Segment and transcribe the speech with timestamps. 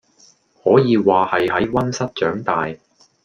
[0.63, 2.79] 可以話係喺溫室長大⠀